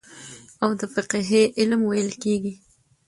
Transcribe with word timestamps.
او 0.63 0.69
د 0.79 0.81
فقهي 0.93 1.43
علم 1.57 1.81
ويل 1.85 2.11
کېږي. 2.23 2.53